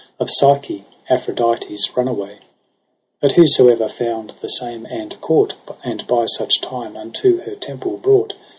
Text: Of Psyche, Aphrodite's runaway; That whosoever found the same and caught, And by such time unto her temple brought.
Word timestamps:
Of 0.19 0.31
Psyche, 0.31 0.83
Aphrodite's 1.11 1.95
runaway; 1.95 2.39
That 3.21 3.33
whosoever 3.33 3.87
found 3.87 4.33
the 4.41 4.47
same 4.49 4.87
and 4.87 5.21
caught, 5.21 5.53
And 5.83 6.07
by 6.07 6.25
such 6.25 6.59
time 6.59 6.97
unto 6.97 7.41
her 7.41 7.53
temple 7.55 7.97
brought. 7.97 8.33